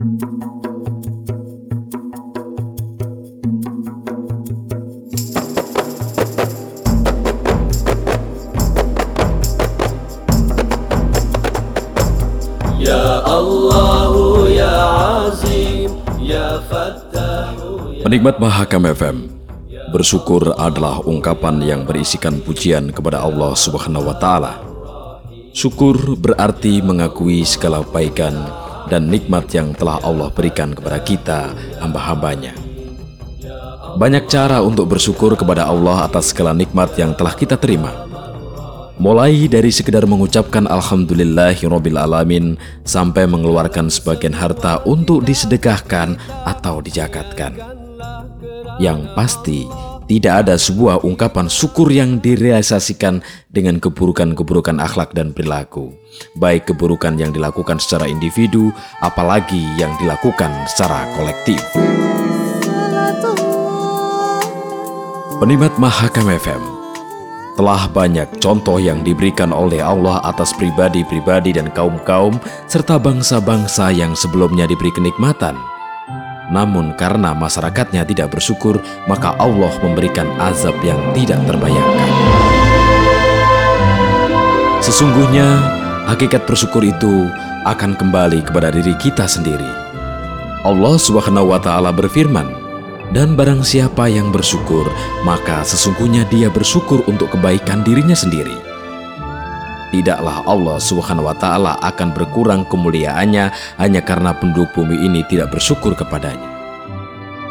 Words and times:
Ya 0.00 0.08
Allah 13.28 14.48
ya 14.48 14.80
ya 16.16 16.64
Fattah 16.64 17.52
Penikmat 18.00 18.40
Mahakam 18.40 18.88
FM, 18.88 19.28
bersyukur 19.92 20.56
adalah 20.56 21.04
ungkapan 21.04 21.60
yang 21.60 21.84
berisikan 21.84 22.40
pujian 22.40 22.88
kepada 22.88 23.20
Allah 23.20 23.52
Subhanahu 23.52 24.08
wa 24.08 24.16
taala. 24.16 24.64
Syukur 25.52 26.16
berarti 26.16 26.80
mengakui 26.80 27.44
segala 27.44 27.84
kebaikan 27.84 28.69
dan 28.88 29.10
nikmat 29.10 29.50
yang 29.52 29.74
telah 29.76 30.00
Allah 30.00 30.30
berikan 30.32 30.72
kepada 30.72 31.02
kita, 31.02 31.52
hamba-hambanya. 31.82 32.56
Banyak 33.98 34.30
cara 34.30 34.62
untuk 34.62 34.86
bersyukur 34.86 35.34
kepada 35.34 35.66
Allah 35.66 36.06
atas 36.06 36.30
segala 36.30 36.54
nikmat 36.54 36.94
yang 36.94 37.12
telah 37.12 37.34
kita 37.34 37.58
terima. 37.58 38.06
Mulai 39.00 39.48
dari 39.48 39.72
sekedar 39.72 40.04
mengucapkan 40.04 40.68
Alhamdulillahirobbil 40.68 41.96
alamin 41.96 42.60
sampai 42.84 43.24
mengeluarkan 43.24 43.88
sebagian 43.88 44.36
harta 44.36 44.84
untuk 44.84 45.24
disedekahkan 45.24 46.20
atau 46.44 46.84
dijakatkan. 46.84 47.56
Yang 48.76 49.00
pasti, 49.16 49.64
tidak 50.10 50.42
ada 50.42 50.58
sebuah 50.58 51.06
ungkapan 51.06 51.46
syukur 51.46 51.86
yang 51.86 52.18
direalisasikan 52.18 53.22
dengan 53.46 53.78
keburukan-keburukan 53.78 54.82
akhlak 54.82 55.14
dan 55.14 55.30
perilaku, 55.30 55.94
baik 56.34 56.74
keburukan 56.74 57.14
yang 57.14 57.30
dilakukan 57.30 57.78
secara 57.78 58.10
individu, 58.10 58.74
apalagi 59.06 59.62
yang 59.78 59.94
dilakukan 60.02 60.50
secara 60.66 61.06
kolektif. 61.14 61.62
Penimat 65.38 65.78
Mahakam 65.78 66.26
FM, 66.26 66.62
telah 67.54 67.86
banyak 67.86 68.26
contoh 68.42 68.82
yang 68.82 69.06
diberikan 69.06 69.54
oleh 69.54 69.78
Allah 69.78 70.18
atas 70.26 70.50
pribadi-pribadi 70.58 71.54
dan 71.54 71.70
kaum-kaum 71.70 72.34
serta 72.66 72.98
bangsa-bangsa 72.98 73.94
yang 73.94 74.18
sebelumnya 74.18 74.66
diberi 74.66 74.90
kenikmatan. 74.90 75.79
Namun 76.50 76.98
karena 76.98 77.30
masyarakatnya 77.30 78.02
tidak 78.02 78.34
bersyukur, 78.34 78.82
maka 79.06 79.38
Allah 79.38 79.70
memberikan 79.80 80.26
azab 80.42 80.74
yang 80.82 80.98
tidak 81.14 81.38
terbayangkan. 81.46 82.10
Sesungguhnya, 84.82 85.46
hakikat 86.10 86.44
bersyukur 86.50 86.82
itu 86.82 87.30
akan 87.62 87.94
kembali 87.94 88.42
kepada 88.42 88.74
diri 88.74 88.96
kita 88.98 89.30
sendiri. 89.30 89.68
Allah 90.66 90.96
Subhanahu 90.98 91.54
wa 91.54 91.60
taala 91.62 91.94
berfirman, 91.94 92.48
"Dan 93.14 93.38
barang 93.38 93.62
siapa 93.62 94.10
yang 94.10 94.34
bersyukur, 94.34 94.88
maka 95.22 95.62
sesungguhnya 95.62 96.26
dia 96.28 96.50
bersyukur 96.50 97.06
untuk 97.06 97.32
kebaikan 97.38 97.86
dirinya 97.86 98.16
sendiri." 98.16 98.69
Tidaklah 99.90 100.46
Allah 100.46 100.78
Subhanahu 100.78 101.26
wa 101.26 101.34
taala 101.34 101.74
akan 101.82 102.14
berkurang 102.14 102.62
kemuliaannya 102.70 103.50
hanya 103.82 104.00
karena 104.06 104.30
penduduk 104.38 104.70
bumi 104.78 105.02
ini 105.02 105.26
tidak 105.26 105.50
bersyukur 105.50 105.98
kepadanya. 105.98 106.46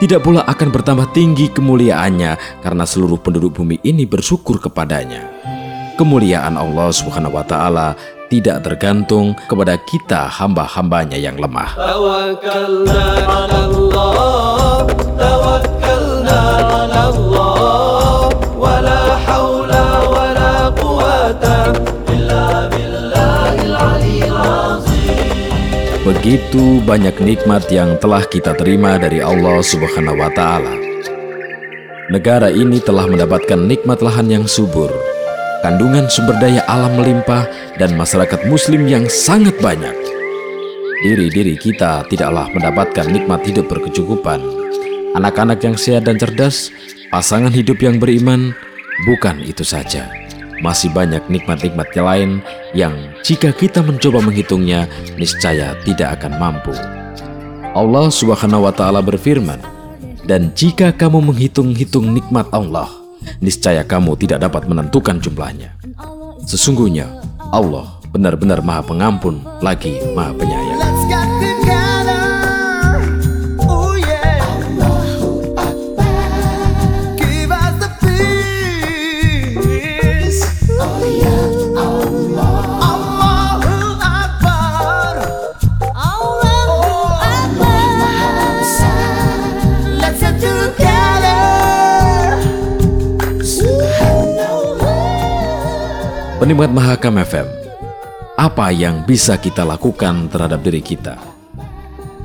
Tidak 0.00 0.18
pula 0.24 0.42
akan 0.48 0.68
bertambah 0.72 1.12
tinggi 1.12 1.52
kemuliaannya 1.52 2.64
karena 2.64 2.84
seluruh 2.88 3.20
penduduk 3.20 3.60
bumi 3.60 3.84
ini 3.84 4.08
bersyukur 4.08 4.58
kepadanya. 4.58 5.28
Kemuliaan 6.00 6.56
Allah 6.56 6.88
Subhanahu 6.88 7.36
wa 7.36 7.44
taala 7.44 7.94
tidak 8.32 8.64
tergantung 8.64 9.36
kepada 9.44 9.76
kita 9.76 10.24
hamba-hambanya 10.24 11.20
yang 11.20 11.36
lemah. 11.36 11.76
Tawakkalna 11.76 13.12
Begitu 26.22 26.78
banyak 26.86 27.18
nikmat 27.18 27.66
yang 27.66 27.98
telah 27.98 28.22
kita 28.22 28.54
terima 28.54 28.94
dari 28.94 29.18
Allah 29.18 29.58
Subhanahu 29.58 30.22
wa 30.22 30.30
taala. 30.30 30.70
Negara 32.14 32.46
ini 32.46 32.78
telah 32.78 33.10
mendapatkan 33.10 33.58
nikmat 33.58 33.98
lahan 33.98 34.30
yang 34.30 34.46
subur, 34.46 34.86
kandungan 35.66 36.06
sumber 36.06 36.38
daya 36.38 36.62
alam 36.70 36.94
melimpah 36.94 37.50
dan 37.74 37.98
masyarakat 37.98 38.38
muslim 38.46 38.86
yang 38.86 39.10
sangat 39.10 39.58
banyak. 39.58 39.98
Diri-diri 41.02 41.58
kita 41.58 42.06
tidaklah 42.06 42.46
mendapatkan 42.54 43.10
nikmat 43.10 43.42
hidup 43.42 43.66
berkecukupan. 43.66 44.46
Anak-anak 45.18 45.58
yang 45.58 45.74
sehat 45.74 46.06
dan 46.06 46.22
cerdas, 46.22 46.70
pasangan 47.10 47.50
hidup 47.50 47.82
yang 47.82 47.98
beriman, 47.98 48.54
bukan 49.10 49.42
itu 49.42 49.66
saja. 49.66 50.21
Masih 50.62 50.94
banyak 50.94 51.26
nikmat-nikmat 51.26 51.90
yang 51.90 52.06
lain 52.06 52.30
yang 52.70 52.94
jika 53.26 53.50
kita 53.50 53.82
mencoba 53.82 54.22
menghitungnya, 54.22 54.86
niscaya 55.18 55.74
tidak 55.82 56.22
akan 56.22 56.38
mampu. 56.38 56.70
Allah 57.74 58.06
Subhanahu 58.14 58.70
wa 58.70 58.72
taala 58.72 59.02
berfirman, 59.02 59.58
"Dan 60.22 60.54
jika 60.54 60.94
kamu 60.94 61.34
menghitung-hitung 61.34 62.14
nikmat 62.14 62.46
Allah, 62.54 62.86
niscaya 63.42 63.82
kamu 63.82 64.14
tidak 64.22 64.46
dapat 64.46 64.70
menentukan 64.70 65.18
jumlahnya. 65.18 65.74
Sesungguhnya 66.46 67.10
Allah 67.50 67.98
benar-benar 68.14 68.62
Maha 68.62 68.86
Pengampun 68.86 69.42
lagi 69.58 69.98
Maha 70.14 70.30
Penyayang." 70.38 70.61
Penikmat 96.42 96.74
Mahakam 96.74 97.22
FM, 97.22 97.46
apa 98.34 98.74
yang 98.74 99.06
bisa 99.06 99.38
kita 99.38 99.62
lakukan 99.62 100.26
terhadap 100.26 100.58
diri 100.66 100.82
kita? 100.82 101.14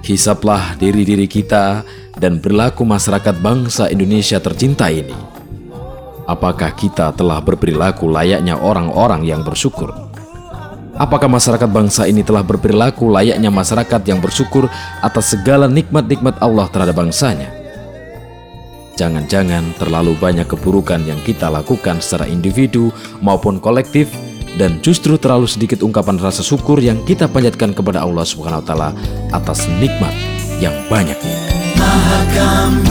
Hisaplah 0.00 0.72
diri-diri 0.80 1.28
kita 1.28 1.84
dan 2.16 2.40
berlaku 2.40 2.80
masyarakat 2.88 3.36
bangsa 3.44 3.92
Indonesia 3.92 4.40
tercinta 4.40 4.88
ini. 4.88 5.12
Apakah 6.24 6.72
kita 6.72 7.12
telah 7.12 7.44
berperilaku 7.44 8.08
layaknya 8.08 8.56
orang-orang 8.56 9.20
yang 9.20 9.44
bersyukur? 9.44 9.92
Apakah 10.96 11.28
masyarakat 11.28 11.68
bangsa 11.68 12.08
ini 12.08 12.24
telah 12.24 12.40
berperilaku 12.40 13.12
layaknya 13.12 13.52
masyarakat 13.52 14.00
yang 14.08 14.24
bersyukur 14.24 14.64
atas 15.04 15.36
segala 15.36 15.68
nikmat-nikmat 15.68 16.40
Allah 16.40 16.64
terhadap 16.72 17.04
bangsanya? 17.04 17.55
Jangan-jangan 18.96 19.76
terlalu 19.76 20.16
banyak 20.16 20.48
keburukan 20.48 21.04
yang 21.04 21.20
kita 21.20 21.52
lakukan 21.52 22.00
secara 22.00 22.24
individu 22.24 22.88
maupun 23.20 23.60
kolektif 23.60 24.08
dan 24.56 24.80
justru 24.80 25.20
terlalu 25.20 25.44
sedikit 25.44 25.84
ungkapan 25.84 26.16
rasa 26.16 26.40
syukur 26.40 26.80
yang 26.80 27.04
kita 27.04 27.28
panjatkan 27.28 27.76
kepada 27.76 28.00
Allah 28.00 28.24
Subhanahu 28.24 28.64
wa 28.64 28.66
taala 28.66 28.90
atas 29.36 29.68
nikmat 29.76 30.16
yang 30.64 30.72
banyak. 30.88 31.20
Mahakam 31.76 32.86